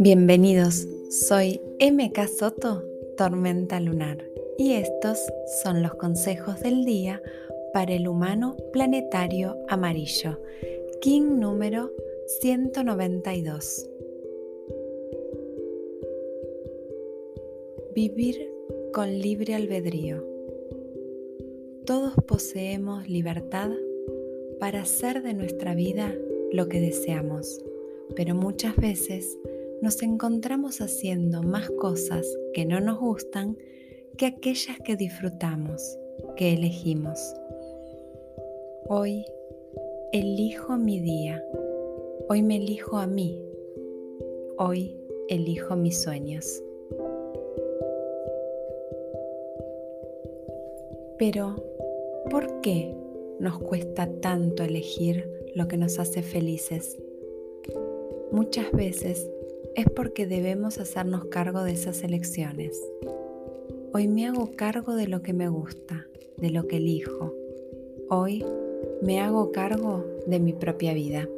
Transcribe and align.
Bienvenidos, 0.00 0.86
soy 1.10 1.60
MK 1.80 2.28
Soto, 2.28 2.84
Tormenta 3.16 3.80
Lunar, 3.80 4.24
y 4.56 4.72
estos 4.72 5.18
son 5.62 5.82
los 5.82 5.94
consejos 5.94 6.60
del 6.60 6.84
día 6.84 7.22
para 7.72 7.92
el 7.92 8.08
humano 8.08 8.56
planetario 8.72 9.56
amarillo, 9.68 10.40
King 11.00 11.38
número 11.38 11.92
192. 12.40 13.90
Vivir 17.94 18.50
con 18.92 19.18
libre 19.18 19.54
albedrío. 19.54 20.27
Todos 21.88 22.12
poseemos 22.26 23.08
libertad 23.08 23.70
para 24.60 24.82
hacer 24.82 25.22
de 25.22 25.32
nuestra 25.32 25.74
vida 25.74 26.14
lo 26.52 26.68
que 26.68 26.82
deseamos, 26.82 27.64
pero 28.14 28.34
muchas 28.34 28.76
veces 28.76 29.38
nos 29.80 30.02
encontramos 30.02 30.82
haciendo 30.82 31.42
más 31.42 31.70
cosas 31.70 32.26
que 32.52 32.66
no 32.66 32.80
nos 32.80 32.98
gustan 32.98 33.56
que 34.18 34.26
aquellas 34.26 34.76
que 34.84 34.96
disfrutamos, 34.96 35.98
que 36.36 36.52
elegimos. 36.52 37.18
Hoy 38.86 39.24
elijo 40.12 40.76
mi 40.76 41.00
día, 41.00 41.42
hoy 42.28 42.42
me 42.42 42.56
elijo 42.56 42.98
a 42.98 43.06
mí, 43.06 43.42
hoy 44.58 44.94
elijo 45.30 45.74
mis 45.74 46.02
sueños. 46.02 46.62
Pero, 51.18 51.56
¿por 52.30 52.60
qué 52.60 52.94
nos 53.40 53.58
cuesta 53.58 54.08
tanto 54.20 54.62
elegir 54.62 55.28
lo 55.56 55.66
que 55.66 55.76
nos 55.76 55.98
hace 55.98 56.22
felices? 56.22 56.96
Muchas 58.30 58.70
veces 58.70 59.28
es 59.74 59.86
porque 59.90 60.28
debemos 60.28 60.78
hacernos 60.78 61.24
cargo 61.24 61.64
de 61.64 61.72
esas 61.72 62.04
elecciones. 62.04 62.80
Hoy 63.92 64.06
me 64.06 64.28
hago 64.28 64.52
cargo 64.54 64.94
de 64.94 65.08
lo 65.08 65.22
que 65.22 65.32
me 65.32 65.48
gusta, 65.48 66.06
de 66.36 66.50
lo 66.50 66.68
que 66.68 66.76
elijo. 66.76 67.34
Hoy 68.08 68.44
me 69.02 69.20
hago 69.20 69.50
cargo 69.50 70.04
de 70.28 70.38
mi 70.38 70.52
propia 70.52 70.94
vida. 70.94 71.28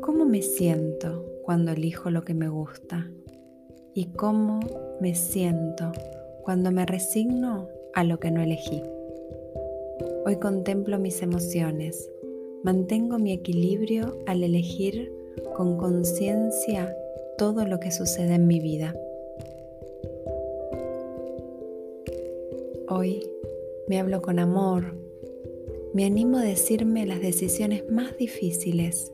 ¿Cómo 0.00 0.24
me 0.24 0.42
siento 0.42 1.24
cuando 1.44 1.70
elijo 1.70 2.10
lo 2.10 2.24
que 2.24 2.34
me 2.34 2.48
gusta? 2.48 3.08
¿Y 3.94 4.06
cómo 4.06 4.58
me 5.00 5.14
siento 5.14 5.92
cuando 6.46 6.70
me 6.70 6.86
resigno 6.86 7.68
a 7.92 8.04
lo 8.04 8.20
que 8.20 8.30
no 8.30 8.40
elegí? 8.40 8.80
Hoy 10.24 10.36
contemplo 10.36 10.96
mis 10.96 11.20
emociones, 11.20 12.08
mantengo 12.62 13.18
mi 13.18 13.32
equilibrio 13.32 14.16
al 14.26 14.44
elegir 14.44 15.12
con 15.56 15.76
conciencia 15.76 16.96
todo 17.36 17.66
lo 17.66 17.80
que 17.80 17.90
sucede 17.90 18.34
en 18.34 18.46
mi 18.46 18.60
vida. 18.60 18.94
Hoy 22.88 23.28
me 23.88 23.98
hablo 23.98 24.22
con 24.22 24.38
amor, 24.38 24.94
me 25.94 26.04
animo 26.04 26.38
a 26.38 26.44
decirme 26.44 27.06
las 27.06 27.20
decisiones 27.20 27.90
más 27.90 28.16
difíciles, 28.18 29.12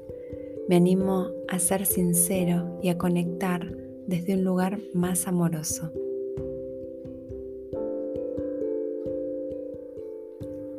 me 0.69 0.77
animo 0.77 1.31
a 1.49 1.59
ser 1.59 1.87
sincero 1.87 2.79
y 2.83 2.91
a 2.91 2.99
conectar 2.99 3.75
desde 4.07 4.35
un 4.35 4.45
lugar 4.45 4.81
más 4.93 5.27
amoroso. 5.27 5.93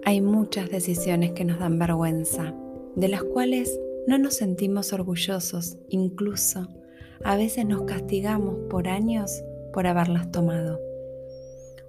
Hay 0.05 0.19
muchas 0.19 0.69
decisiones 0.69 1.31
que 1.31 1.45
nos 1.45 1.59
dan 1.59 1.79
vergüenza, 1.79 2.53
de 2.95 3.07
las 3.07 3.23
cuales 3.23 3.79
no 4.05 4.17
nos 4.17 4.35
sentimos 4.35 4.91
orgullosos, 4.91 5.77
incluso 5.87 6.67
a 7.23 7.37
veces 7.37 7.65
nos 7.65 7.83
castigamos 7.83 8.55
por 8.69 8.89
años 8.89 9.43
por 9.71 9.87
haberlas 9.87 10.29
tomado. 10.29 10.79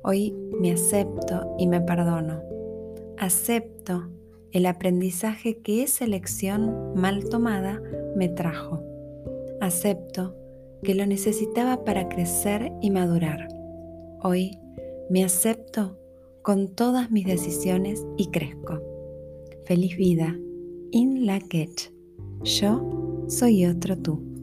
Hoy 0.03 0.33
me 0.61 0.71
acepto 0.71 1.57
y 1.59 1.67
me 1.67 1.81
perdono. 1.81 2.41
Acepto 3.19 4.09
el 4.53 4.67
aprendizaje 4.67 5.59
que 5.59 5.83
esa 5.83 6.05
elección 6.05 6.95
mal 6.95 7.25
tomada 7.29 7.83
me 8.15 8.29
trajo. 8.29 8.81
Acepto 9.61 10.37
que 10.85 10.95
lo 10.95 11.05
necesitaba 11.05 11.85
para 11.85 12.09
crecer 12.09 12.71
y 12.81 12.91
madurar. 12.91 13.49
Hoy 14.23 14.59
me 15.11 15.25
acepto 15.25 15.99
con 16.45 16.69
todas 16.69 17.11
mis 17.11 17.25
decisiones 17.25 18.07
y 18.19 18.27
crezco. 18.27 18.79
Feliz 19.65 19.97
vida. 19.97 20.39
In 20.93 21.25
la 21.25 21.41
Yo 22.43 23.25
soy 23.29 23.65
otro 23.65 23.97
tú. 23.97 24.34